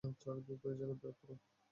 চারু, 0.21 0.39
দ্রুত 0.45 0.63
ওই 0.65 0.75
জায়গা 0.79 0.95
ত্যাগ 1.01 1.15
করো। 1.19 1.35